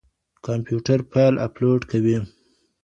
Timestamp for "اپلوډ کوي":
1.47-2.17